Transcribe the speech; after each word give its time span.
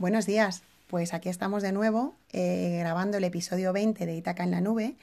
Buenos 0.00 0.24
días. 0.24 0.62
Pues 0.86 1.12
aquí 1.12 1.28
estamos 1.28 1.62
de 1.62 1.72
nuevo 1.72 2.16
eh, 2.32 2.78
grabando 2.78 3.18
el 3.18 3.24
episodio 3.24 3.74
20 3.74 4.06
de 4.06 4.16
Itaca 4.16 4.44
en 4.44 4.50
la 4.50 4.62
Nube 4.62 4.96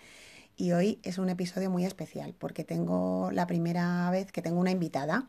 y 0.55 0.71
hoy 0.71 0.97
es 1.03 1.19
un 1.19 1.29
episodio 1.29 1.69
muy 1.69 1.85
especial 1.85 2.33
porque 2.35 2.63
tengo 2.63 3.29
la 3.31 3.45
primera 3.45 4.09
vez 4.09 4.31
que 4.31 4.41
tengo 4.41 4.59
una 4.59 4.71
invitada 4.71 5.27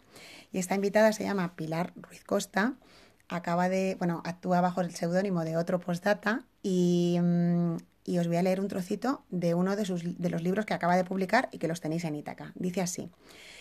y 0.53 0.59
esta 0.59 0.75
invitada 0.75 1.13
se 1.13 1.25
llama 1.25 1.55
Pilar 1.55 1.93
Ruiz 1.97 2.25
Costa. 2.25 2.77
Acaba 3.29 3.69
de, 3.69 3.97
bueno, 3.99 4.23
actúa 4.25 4.63
bajo 4.63 4.81
el 4.81 4.95
seudónimo 4.95 5.45
de 5.45 5.59
otro 5.59 5.81
postdata 5.81 6.47
y, 6.63 7.19
mm, 7.21 7.77
y, 8.07 8.19
os 8.21 8.27
voy 8.27 8.39
a 8.39 8.43
leer 8.43 8.63
un 8.63 8.69
trocito 8.69 9.23
de 9.29 9.53
uno 9.53 9.77
de, 9.77 9.85
sus, 9.85 10.19
de 10.19 10.31
los 10.31 10.43
libros 10.43 10.65
que 10.65 10.73
acaba 10.73 10.97
de 10.97 11.05
publicar 11.05 11.51
y 11.53 11.59
que 11.59 11.69
los 11.69 11.83
tenéis 11.83 12.05
en 12.05 12.15
Itaca. 12.15 12.53
Dice 12.55 12.81
así, 12.81 13.11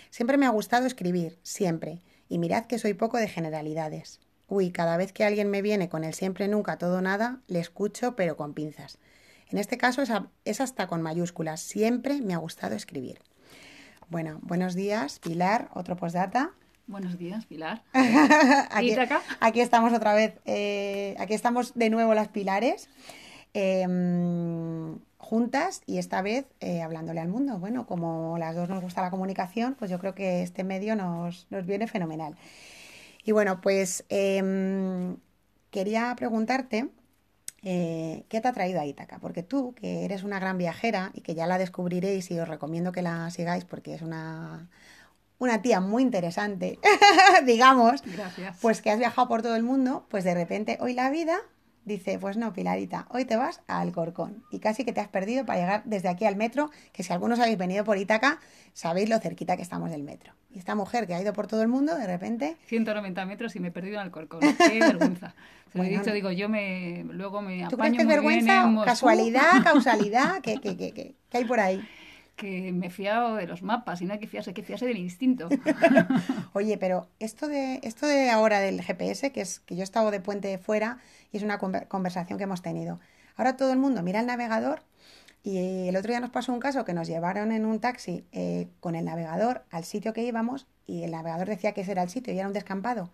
siempre 0.09 0.37
me 0.37 0.45
ha 0.45 0.51
gustado 0.51 0.87
escribir, 0.87 1.37
siempre, 1.43 2.01
y 2.29 2.37
mirad 2.37 2.65
que 2.65 2.79
soy 2.79 2.93
poco 2.93 3.17
de 3.17 3.27
generalidades. 3.27 4.21
Uy, 4.49 4.71
cada 4.71 4.95
vez 4.95 5.11
que 5.11 5.25
alguien 5.25 5.49
me 5.49 5.61
viene 5.61 5.89
con 5.89 6.05
el 6.05 6.13
siempre, 6.13 6.47
nunca, 6.47 6.77
todo, 6.77 7.01
nada, 7.01 7.41
le 7.47 7.59
escucho, 7.59 8.15
pero 8.15 8.37
con 8.37 8.53
pinzas. 8.53 8.97
En 9.49 9.57
este 9.57 9.77
caso 9.77 10.01
es, 10.45 10.61
hasta 10.61 10.87
con 10.87 11.01
mayúsculas. 11.01 11.59
Siempre 11.59 12.21
me 12.21 12.33
ha 12.33 12.37
gustado 12.37 12.75
escribir. 12.75 13.19
Bueno, 14.09 14.39
buenos 14.41 14.73
días, 14.73 15.19
Pilar, 15.19 15.69
otro 15.73 15.97
postdata. 15.97 16.51
Buenos 16.85 17.17
días, 17.17 17.45
Pilar. 17.45 17.83
aquí, 18.71 18.95
aquí, 19.41 19.59
estamos 19.59 19.91
otra 19.91 20.13
vez, 20.13 20.35
eh, 20.45 21.15
aquí 21.19 21.33
estamos 21.33 21.73
de 21.73 21.89
nuevo 21.89 22.13
las 22.13 22.29
Pilares, 22.29 22.89
em, 23.53 24.97
juntas 25.17 25.81
y 25.85 25.97
esta 25.97 26.21
vez 26.21 26.45
eh, 26.61 26.81
hablándole 26.81 27.19
al 27.19 27.27
mundo. 27.27 27.59
Bueno, 27.59 27.85
como 27.85 28.37
las 28.37 28.55
dos 28.55 28.69
nos 28.69 28.81
gusta 28.81 29.01
la 29.01 29.11
comunicación, 29.11 29.75
pues 29.77 29.91
yo 29.91 29.99
creo 29.99 30.15
que 30.15 30.41
este 30.41 30.63
medio 30.63 30.95
nos, 30.95 31.47
nos 31.49 31.65
viene 31.65 31.87
fenomenal. 31.87 32.37
Y 33.27 33.33
bueno, 33.33 33.59
pues 33.59 34.05
em, 34.07 35.17
quería 35.69 36.15
preguntarte 36.15 36.87
eh, 37.61 38.23
qué 38.29 38.39
te 38.39 38.47
ha 38.47 38.53
traído 38.53 38.79
a 38.79 38.85
Ítaca, 38.85 39.19
porque 39.19 39.43
tú, 39.43 39.73
que 39.73 40.05
eres 40.05 40.23
una 40.23 40.39
gran 40.39 40.57
viajera 40.57 41.11
y 41.13 41.19
que 41.19 41.35
ya 41.35 41.45
la 41.45 41.57
descubriréis 41.57 42.31
y 42.31 42.39
os 42.39 42.47
recomiendo 42.47 42.93
que 42.93 43.01
la 43.01 43.29
sigáis 43.29 43.65
porque 43.65 43.95
es 43.95 44.01
una, 44.01 44.69
una 45.39 45.61
tía 45.61 45.81
muy 45.81 46.03
interesante, 46.03 46.79
digamos, 47.45 48.01
pues 48.61 48.81
que 48.81 48.91
has 48.91 48.97
viajado 48.97 49.27
por 49.27 49.41
todo 49.41 49.57
el 49.57 49.63
mundo, 49.63 50.05
pues 50.07 50.23
de 50.23 50.33
repente 50.33 50.77
hoy 50.79 50.93
la 50.93 51.09
vida 51.09 51.37
dice, 51.87 52.19
pues 52.19 52.37
no, 52.37 52.53
Pilarita, 52.53 53.07
hoy 53.09 53.25
te 53.25 53.37
vas 53.37 53.61
al 53.67 53.91
Corcón 53.93 54.43
y 54.51 54.59
casi 54.59 54.83
que 54.83 54.91
te 54.91 54.99
has 54.99 55.07
perdido 55.07 55.45
para 55.45 55.59
llegar 55.59 55.83
desde 55.85 56.09
aquí 56.09 56.25
al 56.25 56.35
metro, 56.35 56.69
que 56.91 57.01
si 57.01 57.13
algunos 57.13 57.39
habéis 57.39 57.57
venido 57.57 57.85
por 57.85 57.97
Ítaca, 57.97 58.39
sabéis 58.73 59.09
lo 59.09 59.17
cerquita 59.19 59.55
que 59.55 59.63
estamos 59.63 59.89
del 59.89 60.03
metro. 60.03 60.33
Y 60.51 60.59
esta 60.59 60.75
mujer 60.75 61.07
que 61.07 61.13
ha 61.13 61.21
ido 61.21 61.33
por 61.33 61.47
todo 61.47 61.61
el 61.61 61.69
mundo, 61.69 61.95
de 61.95 62.05
repente... 62.05 62.57
190 62.65 63.25
metros 63.25 63.55
y 63.55 63.59
me 63.59 63.69
he 63.69 63.71
perdido 63.71 63.95
en 63.95 64.01
Alcorcón. 64.01 64.41
Qué 64.41 64.79
vergüenza. 64.79 65.33
Se 65.71 65.77
lo 65.77 65.83
he 65.85 65.89
dicho, 65.89 66.11
digo, 66.11 66.31
yo 66.31 66.49
me 66.49 67.05
luego 67.05 67.41
me 67.41 67.63
apaño 67.63 67.69
¿Tú 67.69 67.77
crees 67.77 67.93
que 67.95 68.01
es 68.01 68.07
vergüenza, 68.07 68.69
casualidad, 68.85 69.51
causalidad? 69.63 70.41
¿Qué, 70.41 70.59
qué, 70.61 70.75
qué, 70.75 70.93
qué, 70.93 71.37
hay 71.37 71.45
por 71.45 71.59
ahí? 71.59 71.81
Que 72.37 72.71
me 72.71 72.89
fiado 72.89 73.35
de 73.35 73.47
los 73.47 73.63
mapas 73.63 74.01
y 74.01 74.05
no 74.05 74.13
hay 74.13 74.19
que 74.19 74.27
fiarse, 74.27 74.53
que 74.53 74.63
fiarse 74.63 74.85
del 74.85 74.97
instinto. 74.97 75.49
Oye, 76.53 76.77
pero 76.77 77.09
esto 77.19 77.47
de, 77.47 77.81
esto 77.83 78.07
de 78.07 78.29
ahora 78.29 78.59
del 78.59 78.81
GPS, 78.81 79.31
que 79.31 79.41
es 79.41 79.59
que 79.59 79.75
yo 79.75 79.81
he 79.81 79.83
estado 79.83 80.11
de 80.11 80.21
puente 80.21 80.57
fuera 80.59 80.99
y 81.33 81.37
es 81.37 81.43
una 81.43 81.57
conversación 81.57 82.37
que 82.37 82.45
hemos 82.45 82.61
tenido. 82.61 82.99
Ahora 83.35 83.57
todo 83.57 83.73
el 83.73 83.79
mundo 83.79 84.03
mira 84.03 84.21
el 84.21 84.27
navegador 84.27 84.83
y 85.43 85.87
el 85.87 85.95
otro 85.97 86.11
día 86.11 86.19
nos 86.19 86.29
pasó 86.29 86.53
un 86.53 86.59
caso 86.59 86.85
que 86.85 86.93
nos 86.93 87.07
llevaron 87.07 87.51
en 87.51 87.65
un 87.65 87.79
taxi 87.79 88.23
eh, 88.31 88.67
con 88.79 88.95
el 88.95 89.05
navegador 89.05 89.63
al 89.71 89.83
sitio 89.83 90.13
que 90.13 90.23
íbamos 90.23 90.67
y 90.85 91.03
el 91.03 91.11
navegador 91.11 91.47
decía 91.47 91.73
que 91.73 91.81
ese 91.81 91.91
era 91.91 92.03
el 92.03 92.09
sitio 92.09 92.33
y 92.33 92.39
era 92.39 92.47
un 92.47 92.53
descampado. 92.53 93.09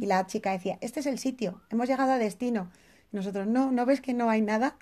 Y 0.00 0.06
la 0.06 0.26
chica 0.26 0.50
decía, 0.50 0.78
este 0.80 1.00
es 1.00 1.06
el 1.06 1.18
sitio, 1.20 1.62
hemos 1.70 1.88
llegado 1.88 2.12
a 2.12 2.18
destino. 2.18 2.70
Nosotros, 3.12 3.46
no, 3.46 3.70
¿no 3.70 3.86
ves 3.86 4.00
que 4.00 4.12
no 4.12 4.28
hay 4.28 4.40
nada? 4.40 4.76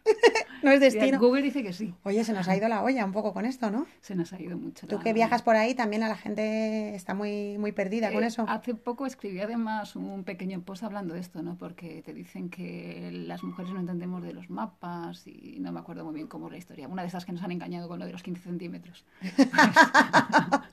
No 0.62 0.70
es 0.70 0.80
destino. 0.80 1.18
Google 1.18 1.42
dice 1.42 1.62
que 1.62 1.72
sí. 1.72 1.94
Oye, 2.04 2.24
se 2.24 2.32
nos 2.32 2.48
ha 2.48 2.56
ido 2.56 2.68
la 2.68 2.82
olla 2.82 3.04
un 3.04 3.12
poco 3.12 3.32
con 3.32 3.44
esto, 3.44 3.70
¿no? 3.70 3.86
Se 4.00 4.14
nos 4.14 4.32
ha 4.32 4.40
ido 4.40 4.56
mucho. 4.56 4.86
Tú 4.86 4.98
que 4.98 5.12
viajas 5.12 5.42
por 5.42 5.56
ahí, 5.56 5.74
también 5.74 6.02
a 6.02 6.08
la 6.08 6.16
gente 6.16 6.94
está 6.94 7.14
muy, 7.14 7.58
muy 7.58 7.72
perdida 7.72 8.12
con 8.12 8.24
eh, 8.24 8.28
eso. 8.28 8.44
Hace 8.48 8.74
poco 8.74 9.06
escribí 9.06 9.40
además 9.40 9.96
un 9.96 10.24
pequeño 10.24 10.60
post 10.62 10.82
hablando 10.82 11.14
de 11.14 11.20
esto, 11.20 11.42
¿no? 11.42 11.56
Porque 11.56 12.02
te 12.02 12.14
dicen 12.14 12.50
que 12.50 13.10
las 13.12 13.42
mujeres 13.42 13.72
no 13.72 13.80
entendemos 13.80 14.22
de 14.22 14.32
los 14.32 14.50
mapas 14.50 15.26
y 15.26 15.58
no 15.60 15.72
me 15.72 15.80
acuerdo 15.80 16.04
muy 16.04 16.14
bien 16.14 16.26
cómo 16.26 16.46
es 16.46 16.52
la 16.52 16.58
historia. 16.58 16.88
Una 16.88 17.02
de 17.02 17.08
esas 17.08 17.24
que 17.24 17.32
nos 17.32 17.42
han 17.42 17.52
engañado 17.52 17.88
con 17.88 17.98
lo 17.98 18.06
de 18.06 18.12
los 18.12 18.22
15 18.22 18.42
centímetros. 18.42 19.04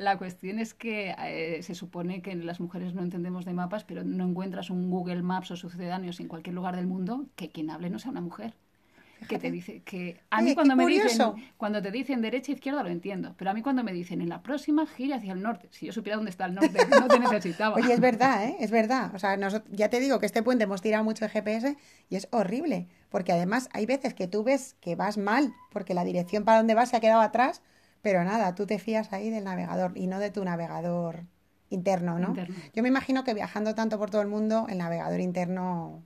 La 0.00 0.16
cuestión 0.16 0.58
es 0.58 0.72
que 0.72 1.14
eh, 1.18 1.62
se 1.62 1.74
supone 1.74 2.22
que 2.22 2.34
las 2.34 2.58
mujeres 2.58 2.94
no 2.94 3.02
entendemos 3.02 3.44
de 3.44 3.52
mapas, 3.52 3.84
pero 3.84 4.02
no 4.02 4.24
encuentras 4.24 4.70
un 4.70 4.88
Google 4.88 5.20
Maps 5.20 5.50
o 5.50 5.56
sucedáneos 5.56 6.20
en 6.20 6.28
cualquier 6.28 6.54
lugar 6.54 6.74
del 6.74 6.86
mundo 6.86 7.26
que 7.36 7.50
quien 7.50 7.68
hable 7.68 7.90
no 7.90 7.98
sea 7.98 8.10
una 8.10 8.22
mujer. 8.22 8.54
Que 9.28 9.38
te 9.38 9.50
dice 9.50 9.82
que 9.82 10.20
a 10.30 10.42
mí 10.42 10.54
cuando 10.54 10.76
me 10.76 10.86
dicen 10.86 11.34
cuando 11.56 11.82
te 11.82 11.90
dicen 11.90 12.20
derecha 12.22 12.52
e 12.52 12.54
izquierda 12.54 12.82
lo 12.82 12.88
entiendo, 12.88 13.34
pero 13.36 13.50
a 13.50 13.54
mí 13.54 13.62
cuando 13.62 13.84
me 13.84 13.92
dicen 13.92 14.20
en 14.20 14.28
la 14.28 14.42
próxima 14.42 14.86
gira 14.86 15.16
hacia 15.16 15.32
el 15.32 15.42
norte, 15.42 15.68
si 15.70 15.86
yo 15.86 15.92
supiera 15.92 16.16
dónde 16.16 16.30
está 16.30 16.46
el 16.46 16.54
norte, 16.54 16.78
no 16.88 17.08
te 17.08 17.18
necesitaba. 17.18 17.76
Oye, 17.76 17.92
es 17.92 18.00
verdad, 18.00 18.44
¿eh? 18.48 18.56
Es 18.60 18.70
verdad. 18.70 19.14
O 19.14 19.18
sea, 19.18 19.38
ya 19.70 19.88
te 19.90 20.00
digo 20.00 20.18
que 20.18 20.26
este 20.26 20.42
puente 20.42 20.64
hemos 20.64 20.82
tirado 20.82 21.04
mucho 21.04 21.24
de 21.24 21.30
GPS 21.30 21.76
y 22.08 22.16
es 22.16 22.28
horrible, 22.30 22.88
porque 23.08 23.32
además 23.32 23.68
hay 23.72 23.86
veces 23.86 24.14
que 24.14 24.26
tú 24.26 24.42
ves 24.42 24.76
que 24.80 24.96
vas 24.96 25.18
mal, 25.18 25.52
porque 25.70 25.94
la 25.94 26.04
dirección 26.04 26.44
para 26.44 26.58
donde 26.58 26.74
vas 26.74 26.90
se 26.90 26.96
ha 26.96 27.00
quedado 27.00 27.20
atrás 27.20 27.62
pero 28.02 28.24
nada, 28.24 28.54
tú 28.54 28.66
te 28.66 28.78
fías 28.78 29.12
ahí 29.12 29.30
del 29.30 29.44
navegador 29.44 29.92
y 29.96 30.06
no 30.06 30.18
de 30.18 30.30
tu 30.30 30.44
navegador 30.44 31.24
interno, 31.68 32.18
¿no? 32.18 32.34
Yo 32.74 32.82
me 32.82 32.88
imagino 32.88 33.24
que 33.24 33.34
viajando 33.34 33.74
tanto 33.74 33.98
por 33.98 34.10
todo 34.10 34.22
el 34.22 34.28
mundo, 34.28 34.66
el 34.68 34.78
navegador 34.78 35.20
interno 35.20 36.02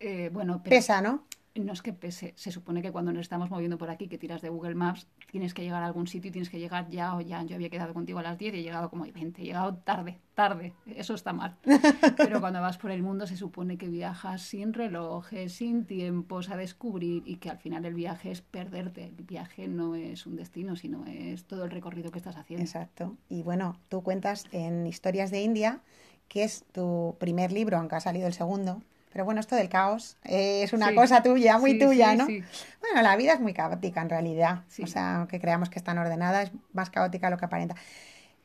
eh, 0.00 0.30
bueno, 0.32 0.62
pesa, 0.62 1.02
¿no? 1.02 1.24
No 1.54 1.72
es 1.72 1.82
que 1.82 1.92
pese, 1.92 2.34
se 2.36 2.52
supone 2.52 2.82
que 2.82 2.92
cuando 2.92 3.12
nos 3.12 3.22
estamos 3.22 3.50
moviendo 3.50 3.78
por 3.78 3.90
aquí, 3.90 4.08
que 4.08 4.18
tiras 4.18 4.42
de 4.42 4.48
Google 4.48 4.74
Maps, 4.74 5.08
tienes 5.30 5.54
que 5.54 5.62
llegar 5.62 5.82
a 5.82 5.86
algún 5.86 6.06
sitio 6.06 6.28
y 6.28 6.32
tienes 6.32 6.50
que 6.50 6.58
llegar 6.58 6.88
ya 6.88 7.16
o 7.16 7.20
ya. 7.20 7.42
Yo 7.42 7.56
había 7.56 7.70
quedado 7.70 7.94
contigo 7.94 8.18
a 8.18 8.22
las 8.22 8.38
10 8.38 8.54
y 8.54 8.58
he 8.58 8.62
llegado 8.62 8.90
como 8.90 9.04
a 9.04 9.08
20, 9.10 9.42
he 9.42 9.44
llegado 9.44 9.76
tarde, 9.76 10.18
tarde, 10.34 10.74
eso 10.86 11.14
está 11.14 11.32
mal. 11.32 11.56
Pero 12.16 12.40
cuando 12.40 12.60
vas 12.60 12.78
por 12.78 12.90
el 12.90 13.02
mundo 13.02 13.26
se 13.26 13.36
supone 13.36 13.76
que 13.76 13.88
viajas 13.88 14.42
sin 14.42 14.72
relojes, 14.72 15.54
sin 15.54 15.84
tiempos 15.84 16.50
a 16.50 16.56
descubrir 16.56 17.22
y 17.26 17.36
que 17.36 17.50
al 17.50 17.58
final 17.58 17.84
el 17.84 17.94
viaje 17.94 18.30
es 18.30 18.40
perderte. 18.40 19.04
El 19.04 19.24
viaje 19.24 19.68
no 19.68 19.94
es 19.94 20.26
un 20.26 20.36
destino, 20.36 20.76
sino 20.76 21.04
es 21.06 21.44
todo 21.44 21.64
el 21.64 21.70
recorrido 21.70 22.10
que 22.10 22.18
estás 22.18 22.36
haciendo. 22.36 22.64
Exacto. 22.64 23.16
Y 23.28 23.42
bueno, 23.42 23.78
tú 23.88 24.02
cuentas 24.02 24.46
en 24.52 24.86
Historias 24.86 25.30
de 25.30 25.42
India, 25.42 25.80
que 26.28 26.44
es 26.44 26.64
tu 26.72 27.16
primer 27.18 27.52
libro, 27.52 27.78
aunque 27.78 27.96
ha 27.96 28.00
salido 28.00 28.26
el 28.26 28.34
segundo 28.34 28.82
pero 29.12 29.24
bueno, 29.24 29.40
esto 29.40 29.56
del 29.56 29.68
caos 29.68 30.16
eh, 30.24 30.62
es 30.62 30.72
una 30.72 30.94
cosa 30.94 31.22
tuya, 31.22 31.58
muy 31.58 31.78
tuya, 31.78 32.14
¿no? 32.14 32.26
Bueno, 32.26 33.02
la 33.02 33.16
vida 33.16 33.34
es 33.34 33.40
muy 33.40 33.54
caótica 33.54 34.00
en 34.02 34.10
realidad. 34.10 34.62
O 34.82 34.86
sea, 34.86 35.16
aunque 35.16 35.40
creamos 35.40 35.70
que 35.70 35.78
es 35.78 35.84
tan 35.84 35.98
ordenada, 35.98 36.42
es 36.42 36.50
más 36.72 36.90
caótica 36.90 37.26
de 37.26 37.32
lo 37.32 37.38
que 37.38 37.46
aparenta. 37.46 37.74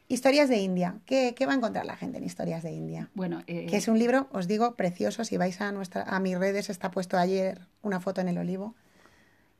Historias 0.07 0.50
de 0.50 0.57
India. 0.57 0.96
¿Qué, 1.06 1.34
¿Qué, 1.35 1.46
va 1.46 1.53
a 1.53 1.56
encontrar 1.56 1.85
la 1.85 1.96
gente 1.96 2.18
en 2.18 2.23
Historias 2.23 2.62
de 2.62 2.72
India? 2.72 3.09
Bueno, 3.13 3.41
eh, 3.47 3.66
que 3.68 3.78
es 3.78 3.88
un 3.88 3.97
libro, 3.97 4.28
os 4.31 4.47
digo, 4.47 4.75
precioso. 4.75 5.23
Si 5.23 5.38
vais 5.38 5.59
a 5.62 5.72
nuestra, 5.72 6.03
a 6.03 6.19
mis 6.19 6.38
redes, 6.38 6.69
está 6.69 6.91
puesto 6.91 7.18
ayer 7.18 7.62
una 7.81 8.00
foto 8.00 8.22
en 8.22 8.28
el 8.28 8.38
olivo 8.38 8.75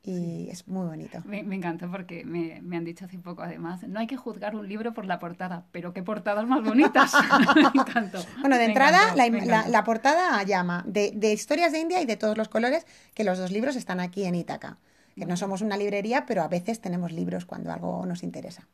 y 0.06 0.50
es 0.50 0.68
muy 0.68 0.86
bonito. 0.86 1.20
Me, 1.26 1.44
me 1.44 1.56
encanta 1.56 1.88
porque 1.90 2.26
me, 2.26 2.62
me, 2.62 2.76
han 2.76 2.84
dicho 2.84 3.06
hace 3.06 3.18
poco, 3.20 3.42
además, 3.42 3.84
no 3.88 4.00
hay 4.00 4.08
que 4.08 4.18
juzgar 4.18 4.54
un 4.56 4.68
libro 4.68 4.94
por 4.94 5.06
la 5.06 5.18
portada, 5.18 5.66
pero 5.72 5.94
qué 5.94 6.04
portadas 6.04 6.46
más 6.46 6.62
bonitas. 6.62 7.14
me 7.74 7.82
encantó. 7.82 8.20
Bueno, 8.42 8.58
de 8.58 8.66
entrada, 8.66 9.16
la, 9.16 9.30
la, 9.30 9.68
la, 9.68 9.84
portada 9.86 10.44
llama 10.44 10.84
de, 10.86 11.14
de, 11.16 11.32
historias 11.32 11.72
de 11.72 11.80
India 11.80 12.02
y 12.02 12.06
de 12.06 12.18
todos 12.18 12.38
los 12.38 12.50
colores, 12.50 12.86
que 13.14 13.24
los 13.24 13.38
dos 13.38 13.52
libros 13.52 13.78
están 13.78 14.02
aquí 14.02 14.26
en 14.26 14.36
Ítaca 14.36 14.78
que 15.16 15.26
no 15.26 15.38
somos 15.38 15.62
una 15.62 15.78
librería, 15.78 16.26
pero 16.26 16.42
a 16.42 16.48
veces 16.48 16.80
tenemos 16.82 17.12
libros 17.12 17.46
cuando 17.46 17.72
algo 17.72 18.06
nos 18.06 18.24
interesa. 18.24 18.68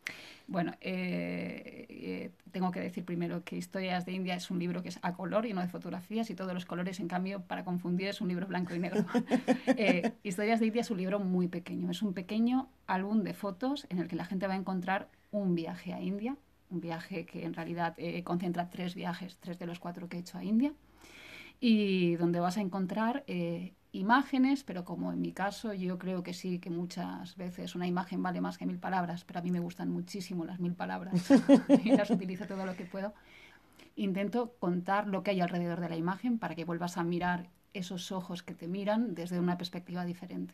Bueno, 0.48 0.74
eh, 0.82 1.86
eh, 1.90 2.32
tengo 2.52 2.72
que 2.72 2.80
decir 2.80 3.06
primero 3.06 3.44
que 3.44 3.56
Historias 3.56 4.06
de 4.08 4.14
India 4.14 4.34
es 4.34 4.50
un 4.50 4.58
libro 4.58 4.82
que 4.82 4.90
es 4.90 5.00
a 5.04 5.14
color 5.14 5.46
y 5.46 5.54
no 5.54 5.62
de 5.62 5.68
fotografías 5.68 6.30
y 6.32 6.36
todos 6.36 6.54
los 6.56 6.66
colores, 6.66 7.00
en 7.00 7.08
cambio, 7.08 7.42
para 7.42 7.64
confundir, 7.64 8.08
es 8.08 8.20
un 8.20 8.30
libro 8.30 8.48
blanco 8.48 8.74
y 8.74 8.80
negro. 8.80 9.06
eh, 9.68 10.14
Historias 10.24 10.60
de 10.60 10.66
India 10.66 10.82
es 10.82 10.90
un 10.90 10.98
libro 10.98 11.20
muy 11.20 11.48
pequeño, 11.48 11.92
es 11.92 12.02
un 12.02 12.14
pequeño 12.14 12.68
álbum 12.88 13.22
de 13.24 13.36
fotos 13.36 13.86
en 13.90 14.00
el 14.00 14.08
que 14.08 14.16
la 14.16 14.26
gente 14.26 14.48
va 14.48 14.54
a 14.54 14.58
encontrar 14.58 15.10
un 15.30 15.54
viaje 15.54 15.94
a 15.94 16.02
India, 16.02 16.36
un 16.72 16.82
viaje 16.82 17.26
que 17.26 17.46
en 17.46 17.54
realidad 17.54 17.96
concentra 18.24 18.72
tres 18.72 18.96
viajes, 18.96 19.38
tres 19.40 19.60
de 19.60 19.68
los 19.68 19.80
cuatro 19.80 20.10
que 20.10 20.18
he 20.18 20.20
hecho 20.22 20.40
a 20.40 20.44
India, 20.44 20.74
y 21.60 22.16
donde 22.16 22.40
vas 22.40 22.58
a 22.58 22.62
encontrar 22.62 23.24
imágenes, 23.92 24.64
pero 24.64 24.86
como 24.86 25.12
en 25.12 25.22
mi 25.22 25.32
caso 25.32 25.74
yo 25.74 25.98
creo 25.98 26.24
que 26.24 26.34
sí, 26.34 26.60
que 26.60 26.70
muchas 26.70 27.36
veces 27.36 27.76
una 27.76 27.88
imagen 27.88 28.22
vale 28.22 28.42
más 28.42 28.58
que 28.58 28.66
mil 28.66 28.80
palabras, 28.80 29.24
pero 29.26 29.40
a 29.40 29.42
mí 29.42 29.52
me 29.52 29.60
gustan 29.60 29.90
muchísimo 29.90 30.46
las 30.46 30.60
mil 30.60 30.74
palabras 30.74 31.14
y 31.84 31.92
las 31.92 32.10
utilizo 32.10 32.46
todo 32.46 32.66
lo 32.66 32.76
que 32.76 32.86
puedo. 32.86 33.14
Intento 33.96 34.54
contar 34.60 35.08
lo 35.08 35.24
que 35.24 35.32
hay 35.32 35.42
alrededor 35.42 35.80
de 35.80 35.90
la 35.90 35.98
imagen 35.98 36.38
para 36.40 36.56
que 36.56 36.66
vuelvas 36.66 36.98
a 36.98 37.04
mirar 37.04 37.50
esos 37.74 38.12
ojos 38.12 38.44
que 38.44 38.54
te 38.54 38.68
miran 38.68 39.16
desde 39.16 39.40
una 39.40 39.58
perspectiva 39.58 40.06
diferente. 40.06 40.54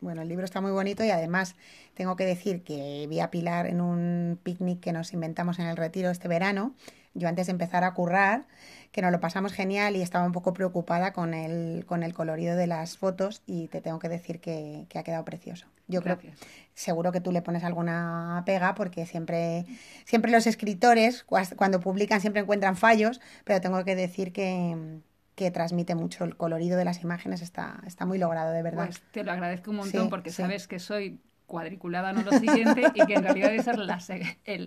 Bueno, 0.00 0.22
el 0.22 0.28
libro 0.28 0.44
está 0.44 0.60
muy 0.60 0.70
bonito 0.70 1.04
y 1.04 1.10
además 1.10 1.56
tengo 1.94 2.16
que 2.16 2.24
decir 2.24 2.62
que 2.62 3.06
vi 3.08 3.20
a 3.20 3.30
Pilar 3.30 3.66
en 3.66 3.80
un 3.80 4.38
picnic 4.42 4.80
que 4.80 4.92
nos 4.92 5.12
inventamos 5.12 5.58
en 5.58 5.66
el 5.66 5.76
retiro 5.76 6.10
este 6.10 6.28
verano. 6.28 6.74
Yo 7.14 7.28
antes 7.28 7.46
de 7.46 7.52
empezar 7.52 7.84
a 7.84 7.94
currar, 7.94 8.46
que 8.92 9.02
nos 9.02 9.12
lo 9.12 9.20
pasamos 9.20 9.52
genial 9.52 9.96
y 9.96 10.02
estaba 10.02 10.24
un 10.24 10.32
poco 10.32 10.54
preocupada 10.54 11.12
con 11.12 11.34
el, 11.34 11.84
con 11.86 12.02
el 12.02 12.14
colorido 12.14 12.56
de 12.56 12.66
las 12.66 12.96
fotos 12.96 13.42
y 13.46 13.68
te 13.68 13.80
tengo 13.80 13.98
que 13.98 14.08
decir 14.08 14.40
que, 14.40 14.86
que 14.88 14.98
ha 14.98 15.02
quedado 15.02 15.24
precioso. 15.24 15.66
Yo 15.88 16.02
creo 16.02 16.18
que 16.18 16.32
seguro 16.74 17.12
que 17.12 17.20
tú 17.20 17.32
le 17.32 17.42
pones 17.42 17.64
alguna 17.64 18.42
pega 18.46 18.74
porque 18.74 19.06
siempre, 19.06 19.64
siempre 20.04 20.30
los 20.30 20.46
escritores 20.46 21.24
cuando 21.56 21.80
publican 21.80 22.20
siempre 22.20 22.42
encuentran 22.42 22.76
fallos, 22.76 23.20
pero 23.44 23.60
tengo 23.60 23.84
que 23.84 23.96
decir 23.96 24.32
que, 24.32 25.00
que 25.34 25.50
transmite 25.50 25.94
mucho 25.94 26.24
el 26.24 26.36
colorido 26.36 26.76
de 26.76 26.84
las 26.84 27.02
imágenes, 27.02 27.42
está, 27.42 27.80
está 27.86 28.04
muy 28.06 28.18
logrado, 28.18 28.52
de 28.52 28.62
verdad. 28.62 28.86
Pues 28.86 29.02
te 29.12 29.24
lo 29.24 29.32
agradezco 29.32 29.70
un 29.70 29.78
montón 29.78 30.10
porque 30.10 30.30
sabes 30.30 30.66
que 30.68 30.78
soy 30.78 31.20
cuadriculada, 31.48 32.12
no 32.12 32.22
lo 32.22 32.32
siguiente, 32.38 32.84
y 32.94 33.06
que 33.06 33.14
en 33.14 33.24
realidad 33.24 33.48
debe 33.48 33.62
ser 33.62 33.78
la, 33.78 33.98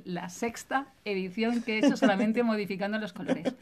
la 0.04 0.30
sexta 0.30 0.88
edición 1.06 1.62
que 1.62 1.75
he 1.75 1.78
hecho 1.78 1.95
solamente 1.95 2.44
modificando 2.44 2.98
los 2.98 3.13
colores. 3.13 3.54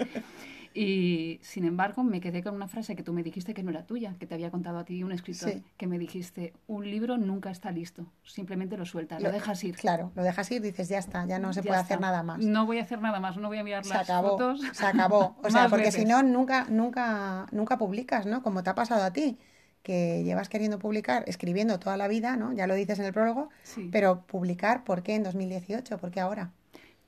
Y 0.73 1.39
sin 1.41 1.65
embargo, 1.65 2.03
me 2.03 2.21
quedé 2.21 2.43
con 2.43 2.55
una 2.55 2.67
frase 2.67 2.95
que 2.95 3.03
tú 3.03 3.11
me 3.11 3.23
dijiste 3.23 3.53
que 3.53 3.63
no 3.63 3.71
era 3.71 3.85
tuya, 3.85 4.15
que 4.19 4.27
te 4.27 4.35
había 4.35 4.51
contado 4.51 4.77
a 4.77 4.85
ti 4.85 5.03
un 5.03 5.11
escritor, 5.11 5.51
que 5.77 5.87
me 5.87 5.97
dijiste, 5.97 6.53
un 6.67 6.89
libro 6.89 7.17
nunca 7.17 7.49
está 7.49 7.71
listo, 7.71 8.05
simplemente 8.23 8.77
lo 8.77 8.85
sueltas, 8.85 9.21
lo, 9.21 9.31
dejas 9.31 9.63
ir. 9.63 9.75
Claro, 9.75 10.11
lo 10.15 10.23
dejas 10.23 10.49
ir, 10.51 10.61
dices, 10.61 10.87
ya 10.87 10.99
está, 10.99 11.25
ya 11.25 11.39
no 11.39 11.53
se 11.53 11.63
puede 11.63 11.79
hacer 11.79 11.99
nada 11.99 12.23
más. 12.23 12.39
No 12.39 12.65
voy 12.65 12.77
a 12.77 12.83
hacer 12.83 13.01
nada 13.01 13.19
más, 13.19 13.35
no 13.37 13.47
voy 13.47 13.57
a 13.57 13.63
mirar 13.63 13.83
se 13.83 13.89
las 13.89 14.09
acabó, 14.09 14.29
fotos. 14.29 14.61
Se 14.73 14.85
acabó, 14.85 15.35
o 15.43 15.49
sea, 15.49 15.67
porque 15.69 15.91
si 15.91 16.05
no, 16.05 16.21
nunca, 16.21 16.67
nunca, 16.69 17.47
nunca 17.51 17.77
publicas, 17.77 18.25
¿no? 18.27 18.43
Como 18.43 18.63
te 18.63 18.69
ha 18.69 18.75
pasado 18.75 19.03
a 19.03 19.11
ti 19.11 19.37
que 19.83 20.23
llevas 20.23 20.49
queriendo 20.49 20.79
publicar, 20.79 21.23
escribiendo 21.27 21.79
toda 21.79 21.97
la 21.97 22.07
vida, 22.07 22.35
¿no? 22.35 22.53
Ya 22.53 22.67
lo 22.67 22.75
dices 22.75 22.99
en 22.99 23.05
el 23.05 23.13
prólogo, 23.13 23.49
pero 23.91 24.25
publicar, 24.25 24.83
¿por 24.83 25.03
qué 25.03 25.15
en 25.15 25.23
2018? 25.23 25.97
¿Por 25.97 26.11
qué 26.11 26.19
ahora? 26.19 26.51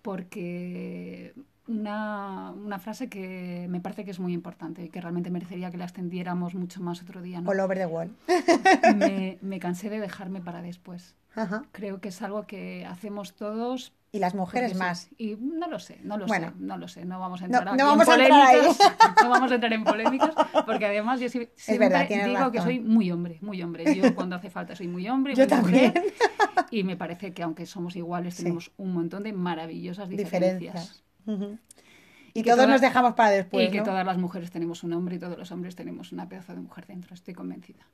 Porque 0.02 1.34
una, 1.68 2.52
una, 2.52 2.80
frase 2.80 3.10
que 3.10 3.68
me 3.70 3.80
parece 3.80 4.04
que 4.04 4.12
es 4.12 4.20
muy 4.20 4.34
importante 4.34 4.84
y 4.84 4.90
que 4.90 5.00
realmente 5.00 5.30
merecería 5.30 5.72
que 5.72 5.78
la 5.78 5.86
extendiéramos 5.86 6.56
mucho 6.56 6.82
más 6.82 7.02
otro 7.02 7.22
día. 7.22 7.42
¿no? 7.42 7.50
All 7.50 7.60
over 7.60 7.78
the 7.78 7.86
wall. 7.86 8.16
me, 8.96 9.38
me, 9.42 9.60
cansé 9.60 9.90
de 9.90 10.00
dejarme 10.00 10.42
para 10.42 10.62
después. 10.62 11.16
Creo 11.72 12.02
que 12.02 12.10
es 12.10 12.22
algo 12.22 12.46
que 12.46 12.86
hacemos 12.86 13.36
todos. 13.36 13.94
Y 14.12 14.20
las 14.20 14.36
mujeres 14.36 14.76
más. 14.76 15.10
Y 15.18 15.38
no 15.40 15.70
lo 15.70 15.80
sé, 15.80 16.00
no 16.04 16.18
lo 16.18 16.28
sé, 16.28 16.52
no 16.60 16.78
lo 16.78 16.88
sé. 16.90 17.06
No 17.06 17.20
vamos 17.20 17.42
a 17.42 17.46
entrar 17.46 17.78
no, 17.78 17.86
vamos 17.86 18.06
en 18.10 18.14
polémicas. 18.14 18.78
no 19.24 19.30
vamos 19.30 19.52
a 19.52 19.56
entrar 19.56 19.72
en 19.72 19.84
polémicas, 19.86 20.34
porque 20.66 20.86
además 20.86 21.22
yo 21.22 21.30
siempre 21.30 22.26
digo 22.26 22.52
que 22.52 22.60
soy 22.60 22.82
muy 22.82 23.10
hombre, 23.12 23.38
muy 23.42 23.62
hombre. 23.64 23.96
Yo 23.96 24.14
cuando 24.14 24.36
hace 24.36 24.50
falta 24.50 24.76
soy 24.76 24.90
muy 24.90 25.08
hombre, 25.08 25.34
yo 25.36 25.48
también. 25.48 25.94
y 26.72 26.84
me 26.84 26.98
parece 26.98 27.34
que 27.34 27.44
aunque 27.44 27.66
somos 27.66 27.96
iguales, 27.96 28.36
tenemos 28.36 28.72
un 28.76 28.94
montón 28.94 29.24
de 29.24 29.32
maravillosas 29.32 30.10
diferencias. 30.10 31.02
Y, 32.34 32.44
todos 32.44 32.68
nos 32.68 32.82
dejamos 32.82 33.14
para 33.14 33.32
después. 33.32 33.68
Y 33.68 33.72
que 33.72 33.82
todas 33.82 34.06
las 34.06 34.18
mujeres 34.18 34.52
tenemos 34.52 34.84
un 34.84 34.94
hombre 34.94 35.16
y 35.16 35.20
todos 35.20 35.38
los 35.38 35.52
hombres 35.52 35.76
tenemos 35.76 36.12
una 36.12 36.30
pedazo 36.30 36.54
de 36.54 36.62
mujer 36.62 36.88
dentro, 36.88 37.14
estoy 37.14 37.34
convencida. 37.34 37.86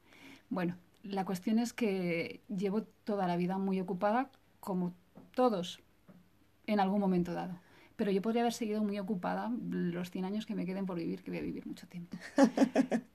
Bueno, 0.49 0.75
la 1.03 1.25
cuestión 1.25 1.59
es 1.59 1.73
que 1.73 2.41
llevo 2.47 2.83
toda 2.83 3.27
la 3.27 3.35
vida 3.35 3.57
muy 3.57 3.79
ocupada, 3.79 4.29
como 4.59 4.93
todos, 5.33 5.79
en 6.65 6.79
algún 6.79 6.99
momento 6.99 7.33
dado. 7.33 7.59
Pero 7.95 8.11
yo 8.11 8.21
podría 8.21 8.43
haber 8.43 8.53
seguido 8.53 8.83
muy 8.83 8.99
ocupada 8.99 9.51
los 9.69 10.11
100 10.11 10.25
años 10.25 10.45
que 10.45 10.53
me 10.53 10.65
queden 10.65 10.85
por 10.85 10.97
vivir, 10.97 11.23
que 11.23 11.31
voy 11.31 11.39
a 11.39 11.43
vivir 11.43 11.65
mucho 11.65 11.87
tiempo. 11.87 12.15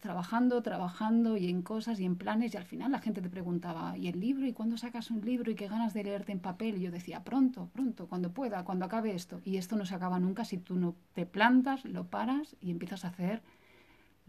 Trabajando, 0.00 0.62
trabajando 0.62 1.36
y 1.36 1.48
en 1.48 1.62
cosas 1.62 2.00
y 2.00 2.04
en 2.04 2.16
planes, 2.16 2.54
y 2.54 2.56
al 2.56 2.64
final 2.64 2.92
la 2.92 2.98
gente 2.98 3.22
te 3.22 3.30
preguntaba, 3.30 3.96
¿y 3.96 4.08
el 4.08 4.18
libro? 4.18 4.46
¿Y 4.46 4.52
cuándo 4.52 4.76
sacas 4.76 5.10
un 5.10 5.24
libro? 5.24 5.50
¿Y 5.50 5.54
qué 5.54 5.68
ganas 5.68 5.94
de 5.94 6.04
leerte 6.04 6.32
en 6.32 6.40
papel? 6.40 6.76
Y 6.76 6.82
yo 6.82 6.90
decía, 6.90 7.22
pronto, 7.22 7.68
pronto, 7.72 8.06
cuando 8.08 8.32
pueda, 8.32 8.64
cuando 8.64 8.84
acabe 8.84 9.14
esto. 9.14 9.40
Y 9.44 9.56
esto 9.56 9.76
no 9.76 9.86
se 9.86 9.94
acaba 9.94 10.18
nunca 10.18 10.44
si 10.44 10.58
tú 10.58 10.76
no 10.76 10.96
te 11.14 11.26
plantas, 11.26 11.84
lo 11.84 12.08
paras 12.08 12.56
y 12.60 12.70
empiezas 12.70 13.04
a 13.04 13.08
hacer 13.08 13.42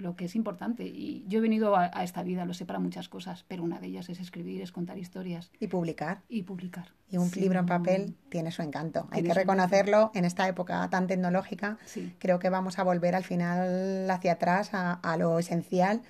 lo 0.01 0.15
que 0.15 0.25
es 0.25 0.35
importante. 0.35 0.83
Y 0.83 1.23
yo 1.27 1.39
he 1.39 1.41
venido 1.41 1.75
a, 1.75 1.87
esta 2.03 2.23
vida, 2.23 2.45
lo 2.45 2.53
sé, 2.53 2.65
para 2.65 2.79
muchas 2.79 3.07
cosas, 3.07 3.45
pero 3.47 3.63
una 3.63 3.79
de 3.79 3.87
ellas 3.87 4.09
es 4.09 4.19
escribir, 4.19 4.61
es 4.61 4.71
contar 4.71 4.97
historias. 4.97 5.51
Y 5.59 5.67
publicar. 5.67 6.21
Y 6.27 6.43
publicar. 6.43 6.87
Y 7.09 7.17
un 7.17 7.29
libro 7.31 7.59
en 7.59 7.65
papel 7.65 8.15
tiene 8.29 8.51
su 8.51 8.61
encanto. 8.61 9.07
Hay 9.11 9.23
que 9.23 9.33
reconocerlo 9.33 10.11
en 10.13 10.25
esta 10.25 10.47
época 10.47 10.89
tan 10.89 11.07
tecnológica. 11.07 11.77
Creo 12.19 12.39
que 12.39 12.49
vamos 12.49 12.79
a 12.79 12.83
volver 12.83 13.15
al 13.15 13.23
final 13.23 14.09
hacia 14.09 14.33
atrás 14.33 14.69
a, 14.73 15.17
lo 15.17 15.39
esencial 15.39 16.01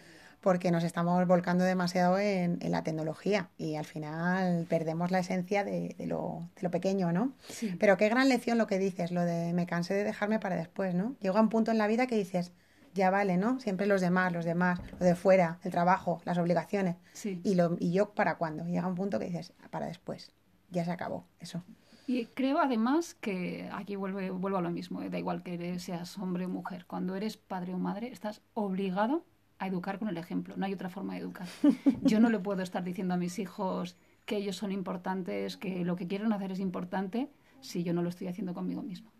porque 0.42 0.72
nos 0.72 0.84
estamos 0.84 1.28
volcando 1.28 1.64
demasiado 1.64 2.18
en, 2.18 2.60
la 2.64 2.84
tecnología 2.84 3.50
y 3.58 3.76
al 3.76 3.86
final 3.86 4.66
perdemos 4.70 5.12
la 5.12 5.20
esencia 5.20 5.64
de, 5.64 5.96
lo, 6.06 6.48
de 6.56 6.62
lo, 6.62 6.72
pequeño, 6.72 7.12
¿no? 7.12 7.34
Pero 7.80 7.98
qué 7.98 8.10
gran 8.10 8.30
lección 8.30 8.58
lo 8.58 8.68
que 8.68 8.80
dices, 8.80 9.12
lo 9.12 9.22
de 9.22 9.54
me 9.54 9.66
cansé 9.66 9.94
de 9.94 10.04
dejarme 10.04 10.40
para 10.40 10.56
después, 10.56 10.96
¿no? 10.96 11.16
Llega 11.20 11.42
un 11.42 11.50
punto 11.50 11.72
en 11.72 11.78
la 11.78 11.88
vida 11.88 12.08
que 12.08 12.16
dices, 12.16 12.52
ya 12.94 13.10
vale, 13.10 13.38
¿no? 13.38 13.60
Siempre 13.60 13.88
los 13.88 14.02
demás, 14.02 14.34
los 14.34 14.46
demás, 14.46 14.80
lo 15.00 15.06
de 15.06 15.16
fuera, 15.16 15.60
el 15.64 15.72
trabajo, 15.72 16.22
las 16.26 16.38
obligaciones. 16.38 16.98
Y, 17.44 17.56
lo, 17.56 17.78
y 17.80 17.92
yo 17.92 18.14
para 18.14 18.38
cuándo. 18.38 18.66
Llega 18.66 18.88
un 18.88 18.96
punto 18.96 19.20
que 19.20 19.26
dices, 19.26 19.54
para 19.70 19.86
después, 19.86 20.32
ya 20.70 20.86
se 20.86 20.92
acabó, 20.92 21.26
eso. 21.40 21.64
Y 22.08 22.26
creo 22.26 22.60
además 22.60 23.14
que 23.14 23.70
aquí 23.72 23.96
vuelve, 23.96 24.32
vuelvo 24.32 24.58
a 24.58 24.62
lo 24.62 24.72
mismo, 24.72 25.02
¿eh? 25.02 25.10
da 25.10 25.18
igual 25.18 25.44
que 25.44 25.80
seas 25.80 26.18
hombre 26.18 26.46
o 26.46 26.50
mujer, 26.50 26.86
cuando 26.86 27.16
eres 27.16 27.38
padre 27.38 27.74
o 27.74 27.78
madre 27.78 28.08
estás 28.08 28.42
obligado 28.54 29.24
a 29.60 29.68
educar 29.68 30.00
con 30.00 30.10
el 30.10 30.18
ejemplo, 30.18 30.56
no 30.58 30.66
hay 30.66 30.74
otra 30.74 30.90
forma 30.90 31.14
de 31.14 31.20
educar. 31.20 31.48
Yo 32.02 32.20
no 32.20 32.30
le 32.30 32.40
puedo 32.40 32.64
estar 32.64 32.84
diciendo 32.84 33.14
a 33.14 33.18
mis 33.18 33.38
hijos 33.40 33.96
que 34.26 34.38
ellos 34.38 34.56
son 34.56 34.72
importantes, 34.72 35.56
que 35.56 35.86
lo 35.86 35.96
que 35.96 36.08
quieren 36.08 36.34
hacer 36.34 36.52
es 36.52 36.60
importante, 36.60 37.30
si 37.60 37.84
yo 37.84 37.94
no 37.94 38.02
lo 38.02 38.10
estoy 38.10 38.28
haciendo 38.28 38.54
conmigo 38.54 38.82
mismo. 38.82 39.12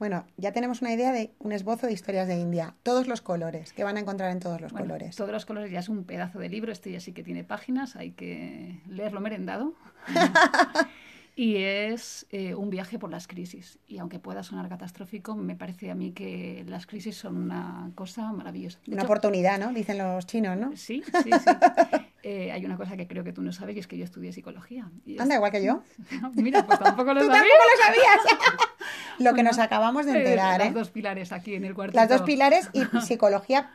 Bueno, 0.00 0.24
ya 0.38 0.50
tenemos 0.52 0.80
una 0.80 0.94
idea 0.94 1.12
de 1.12 1.30
un 1.40 1.52
esbozo 1.52 1.86
de 1.86 1.92
historias 1.92 2.26
de 2.26 2.34
India. 2.34 2.74
Todos 2.82 3.06
los 3.06 3.20
colores, 3.20 3.74
que 3.74 3.84
van 3.84 3.98
a 3.98 4.00
encontrar 4.00 4.30
en 4.30 4.40
todos 4.40 4.58
los 4.58 4.72
colores. 4.72 5.14
Todos 5.14 5.30
los 5.30 5.44
colores 5.44 5.70
ya 5.70 5.80
es 5.80 5.90
un 5.90 6.04
pedazo 6.04 6.38
de 6.38 6.48
libro, 6.48 6.72
este 6.72 6.90
ya 6.90 7.00
sí 7.00 7.12
que 7.12 7.22
tiene 7.22 7.44
páginas, 7.44 7.96
hay 7.96 8.12
que 8.12 8.80
leerlo 8.88 9.20
merendado. 9.20 9.74
y 11.36 11.56
es 11.56 12.26
eh, 12.30 12.54
un 12.54 12.70
viaje 12.70 12.98
por 12.98 13.10
las 13.10 13.26
crisis. 13.26 13.78
Y 13.86 13.98
aunque 13.98 14.18
pueda 14.18 14.42
sonar 14.42 14.68
catastrófico, 14.68 15.34
me 15.34 15.56
parece 15.56 15.90
a 15.90 15.94
mí 15.94 16.12
que 16.12 16.64
las 16.66 16.86
crisis 16.86 17.16
son 17.16 17.36
una 17.36 17.90
cosa 17.94 18.32
maravillosa. 18.32 18.78
una 18.86 19.02
oportunidad, 19.02 19.58
¿no? 19.58 19.72
Dicen 19.72 19.98
los 19.98 20.26
chinos, 20.26 20.56
¿no? 20.56 20.76
Sí, 20.76 21.02
sí, 21.22 21.30
sí. 21.30 21.30
Eh, 22.22 22.52
hay 22.52 22.66
una 22.66 22.76
cosa 22.76 22.98
que 22.98 23.06
creo 23.08 23.24
que 23.24 23.32
tú 23.32 23.40
no 23.40 23.50
sabes 23.50 23.76
y 23.76 23.78
es 23.78 23.86
que 23.86 23.96
yo 23.96 24.04
estudié 24.04 24.30
psicología. 24.34 24.90
Anda, 25.18 25.36
igual 25.36 25.50
que 25.50 25.64
yo. 25.64 25.82
Mira, 26.34 26.66
pues 26.66 26.78
tampoco 26.78 27.14
lo 27.14 27.20
¿Tú 27.22 27.26
sabías. 27.26 27.42
tampoco 27.42 27.64
lo 27.64 27.84
sabías. 27.86 28.68
lo 29.18 29.32
que 29.32 29.42
nos 29.42 29.58
acabamos 29.58 30.04
de 30.04 30.18
enterar. 30.18 30.60
Las 30.60 30.68
¿eh? 30.68 30.72
dos 30.72 30.90
pilares 30.90 31.32
aquí 31.32 31.54
en 31.54 31.64
el 31.64 31.74
cuarto. 31.74 31.96
Las 31.96 32.10
dos 32.10 32.20
pilares 32.20 32.68
y 32.74 32.84
psicología 33.00 33.70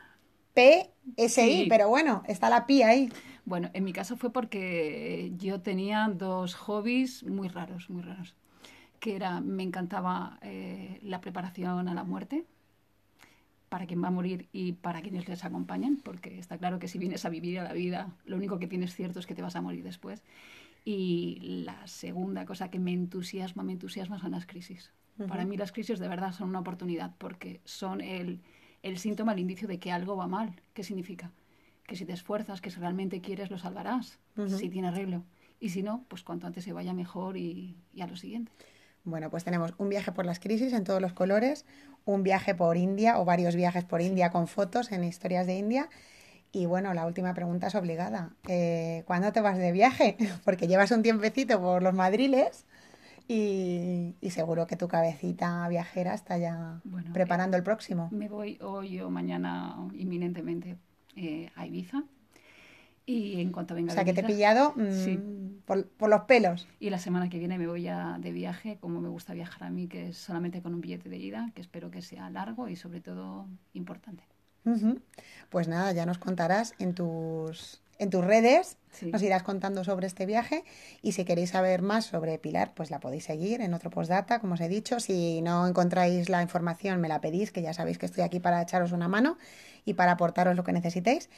PSI, 0.54 1.66
pero 1.68 1.88
bueno, 1.88 2.22
está 2.28 2.48
la 2.48 2.66
PI 2.66 2.82
ahí. 2.82 3.12
Bueno, 3.46 3.70
en 3.74 3.84
mi 3.84 3.92
caso 3.92 4.16
fue 4.16 4.32
porque 4.32 5.32
yo 5.38 5.60
tenía 5.60 6.08
dos 6.12 6.54
hobbies 6.54 7.22
muy 7.22 7.46
raros, 7.46 7.88
muy 7.88 8.02
raros. 8.02 8.34
Que 8.98 9.14
era, 9.14 9.40
me 9.40 9.62
encantaba 9.62 10.38
eh, 10.42 10.98
la 11.02 11.20
preparación 11.20 11.88
a 11.88 11.94
la 11.94 12.02
muerte, 12.02 12.44
para 13.68 13.86
quien 13.86 14.02
va 14.02 14.08
a 14.08 14.10
morir 14.10 14.48
y 14.52 14.72
para 14.72 15.00
quienes 15.00 15.28
les 15.28 15.44
acompañan, 15.44 15.96
porque 16.02 16.38
está 16.38 16.58
claro 16.58 16.80
que 16.80 16.88
si 16.88 16.98
vienes 16.98 17.24
a 17.24 17.28
vivir 17.28 17.60
a 17.60 17.64
la 17.64 17.72
vida, 17.72 18.16
lo 18.24 18.36
único 18.36 18.58
que 18.58 18.66
tienes 18.66 18.94
cierto 18.94 19.20
es 19.20 19.26
que 19.26 19.34
te 19.34 19.42
vas 19.42 19.54
a 19.54 19.62
morir 19.62 19.84
después. 19.84 20.24
Y 20.84 21.38
la 21.64 21.86
segunda 21.86 22.46
cosa 22.46 22.68
que 22.68 22.80
me 22.80 22.92
entusiasma, 22.92 23.62
me 23.62 23.72
entusiasma 23.72 24.18
son 24.18 24.32
las 24.32 24.46
crisis. 24.46 24.92
Para 25.28 25.44
mí 25.44 25.56
las 25.56 25.70
crisis 25.70 26.00
de 26.00 26.08
verdad 26.08 26.32
son 26.32 26.48
una 26.48 26.60
oportunidad 26.60 27.14
porque 27.18 27.60
son 27.64 28.00
el, 28.00 28.40
el 28.82 28.98
síntoma, 28.98 29.32
el 29.32 29.38
indicio 29.38 29.68
de 29.68 29.78
que 29.78 29.92
algo 29.92 30.16
va 30.16 30.26
mal. 30.26 30.60
¿Qué 30.74 30.82
significa? 30.82 31.30
Que 31.86 31.96
si 31.96 32.04
te 32.04 32.12
esfuerzas, 32.12 32.60
que 32.60 32.70
si 32.70 32.80
realmente 32.80 33.20
quieres, 33.20 33.50
lo 33.50 33.58
salvarás, 33.58 34.18
si 34.58 34.68
tiene 34.68 34.88
arreglo. 34.88 35.24
Y 35.60 35.70
si 35.70 35.82
no, 35.82 36.04
pues 36.08 36.22
cuanto 36.22 36.46
antes 36.46 36.64
se 36.64 36.72
vaya 36.72 36.92
mejor 36.92 37.36
y, 37.36 37.76
y 37.94 38.00
a 38.00 38.06
lo 38.06 38.16
siguiente. 38.16 38.52
Bueno, 39.04 39.30
pues 39.30 39.44
tenemos 39.44 39.72
un 39.78 39.88
viaje 39.88 40.10
por 40.12 40.26
las 40.26 40.40
crisis 40.40 40.72
en 40.72 40.84
todos 40.84 41.00
los 41.00 41.12
colores, 41.12 41.64
un 42.04 42.22
viaje 42.24 42.54
por 42.54 42.76
India 42.76 43.20
o 43.20 43.24
varios 43.24 43.54
viajes 43.54 43.84
por 43.84 44.00
India 44.02 44.30
con 44.30 44.48
fotos 44.48 44.90
en 44.90 45.04
historias 45.04 45.46
de 45.46 45.56
India 45.56 45.88
y 46.56 46.64
bueno, 46.64 46.94
la 46.94 47.06
última 47.06 47.34
pregunta 47.34 47.66
es 47.66 47.74
obligada. 47.74 48.30
Eh, 48.48 49.02
¿Cuándo 49.06 49.30
te 49.30 49.42
vas 49.42 49.58
de 49.58 49.72
viaje? 49.72 50.16
Porque 50.44 50.66
llevas 50.66 50.90
un 50.90 51.02
tiempecito 51.02 51.60
por 51.60 51.82
los 51.82 51.92
madriles 51.92 52.64
y, 53.28 54.14
seguro 54.30 54.66
que 54.66 54.76
tu 54.76 54.88
cabecita 54.88 55.68
viajera 55.68 56.14
está 56.14 56.38
ya 56.38 56.80
preparando 57.12 57.58
el 57.58 57.62
próximo. 57.62 58.08
Me 58.10 58.30
voy 58.30 58.58
hoy 58.62 59.00
o 59.00 59.10
mañana 59.10 59.76
inminentemente 59.94 60.78
eh, 61.16 61.50
a 61.54 61.66
Ibiza. 61.66 62.04
Y 63.08 63.40
en 63.40 63.52
cuanto 63.52 63.74
venga 63.74 63.92
O 63.92 63.94
sea, 63.94 64.04
que 64.04 64.12
te 64.12 64.22
he 64.22 64.24
pillado 64.24 64.74
mm, 64.74 65.60
por, 65.64 65.86
por, 65.86 66.10
los 66.10 66.22
pelos. 66.22 66.66
Y 66.80 66.90
la 66.90 66.98
semana 66.98 67.28
que 67.28 67.38
viene 67.38 67.56
me 67.56 67.68
voy 67.68 67.86
a, 67.86 68.18
de 68.20 68.32
viaje, 68.32 68.78
como 68.80 69.00
me 69.00 69.08
gusta 69.08 69.32
viajar 69.32 69.64
a 69.64 69.70
mí, 69.70 69.86
que 69.86 70.08
es 70.08 70.16
solamente 70.18 70.60
con 70.60 70.74
un 70.74 70.80
billete 70.80 71.08
de 71.08 71.18
ida, 71.18 71.52
que 71.54 71.60
espero 71.60 71.90
que 71.90 72.02
sea 72.02 72.28
largo 72.30 72.68
y 72.68 72.74
sobre 72.74 73.00
todo 73.00 73.46
importante. 73.74 74.24
Pues 75.48 75.68
nada, 75.68 75.92
ya 75.92 76.06
nos 76.06 76.18
contarás 76.18 76.74
en 76.80 76.94
tus, 76.94 77.80
en 77.98 78.10
tus 78.10 78.24
redes, 78.24 78.76
Sí. 78.90 79.10
nos 79.12 79.22
irás 79.22 79.42
contando 79.42 79.84
sobre 79.84 80.06
este 80.06 80.24
viaje 80.24 80.64
y 81.02 81.12
si 81.12 81.24
queréis 81.24 81.50
saber 81.50 81.82
más 81.82 82.06
sobre 82.06 82.38
Pilar, 82.38 82.72
pues 82.74 82.90
la 82.90 82.98
podéis 82.98 83.24
seguir 83.24 83.60
en 83.60 83.74
otro 83.74 83.90
postdata, 83.90 84.38
como 84.38 84.54
os 84.54 84.60
he 84.60 84.68
dicho. 84.68 85.00
Si 85.00 85.42
no 85.42 85.66
encontráis 85.66 86.28
la 86.30 86.40
información, 86.42 87.00
me 87.00 87.08
la 87.08 87.20
pedís, 87.20 87.52
que 87.52 87.60
ya 87.60 87.74
sabéis 87.74 87.98
que 87.98 88.06
estoy 88.06 88.24
aquí 88.24 88.40
para 88.40 88.62
echaros 88.62 88.92
una 88.92 89.08
mano 89.08 89.36
y 89.84 89.94
para 89.94 90.12
aportaros 90.12 90.56
lo 90.56 90.64
que 90.64 90.72
necesitéis. 90.72 91.28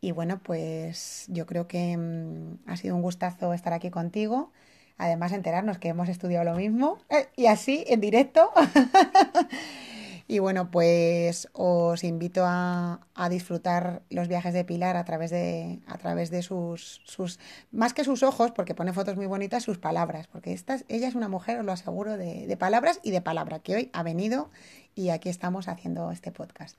Y 0.00 0.12
bueno, 0.12 0.40
pues 0.42 1.24
yo 1.28 1.46
creo 1.46 1.66
que 1.68 1.96
mm, 1.96 2.68
ha 2.70 2.76
sido 2.76 2.94
un 2.96 3.02
gustazo 3.02 3.52
estar 3.52 3.72
aquí 3.72 3.90
contigo. 3.90 4.52
Además, 4.96 5.30
enterarnos 5.32 5.78
que 5.78 5.88
hemos 5.88 6.08
estudiado 6.08 6.44
lo 6.44 6.56
mismo 6.56 6.98
eh, 7.10 7.28
y 7.36 7.46
así, 7.46 7.84
en 7.86 8.00
directo. 8.00 8.50
Y 10.30 10.40
bueno, 10.40 10.70
pues 10.70 11.48
os 11.54 12.04
invito 12.04 12.42
a, 12.44 13.00
a 13.14 13.28
disfrutar 13.30 14.02
los 14.10 14.28
viajes 14.28 14.52
de 14.52 14.62
Pilar 14.62 14.96
a 14.98 15.04
través 15.06 15.30
de, 15.30 15.80
a 15.86 15.96
través 15.96 16.28
de 16.30 16.42
sus, 16.42 17.00
sus, 17.04 17.40
más 17.72 17.94
que 17.94 18.04
sus 18.04 18.22
ojos, 18.22 18.50
porque 18.52 18.74
pone 18.74 18.92
fotos 18.92 19.16
muy 19.16 19.24
bonitas, 19.26 19.62
sus 19.62 19.78
palabras, 19.78 20.26
porque 20.26 20.52
esta, 20.52 20.74
es- 20.74 20.84
ella 20.88 21.08
es 21.08 21.14
una 21.14 21.28
mujer, 21.28 21.58
os 21.60 21.64
lo 21.64 21.72
aseguro, 21.72 22.18
de, 22.18 22.46
de 22.46 22.56
palabras 22.58 23.00
y 23.02 23.10
de 23.10 23.22
palabra, 23.22 23.60
que 23.60 23.74
hoy 23.74 23.90
ha 23.94 24.02
venido 24.02 24.50
y 24.94 25.08
aquí 25.08 25.30
estamos 25.30 25.66
haciendo 25.66 26.10
este 26.10 26.30
podcast. 26.30 26.78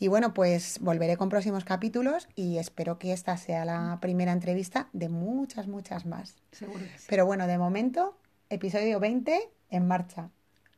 Y 0.00 0.08
bueno, 0.08 0.34
pues 0.34 0.80
volveré 0.80 1.16
con 1.16 1.28
próximos 1.28 1.64
capítulos 1.64 2.26
y 2.34 2.58
espero 2.58 2.98
que 2.98 3.12
esta 3.12 3.36
sea 3.36 3.64
la 3.64 3.98
primera 4.00 4.32
entrevista 4.32 4.88
de 4.92 5.08
muchas, 5.08 5.68
muchas 5.68 6.04
más. 6.04 6.34
Seguro 6.50 6.80
que 6.80 6.98
sí. 6.98 7.06
Pero 7.08 7.26
bueno, 7.26 7.46
de 7.46 7.58
momento, 7.58 8.18
episodio 8.50 8.98
20 8.98 9.38
en 9.70 9.86
marcha. 9.86 10.30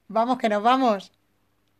Vamos, 0.08 0.36
que 0.36 0.48
nos 0.50 0.62
vamos. 0.62 1.12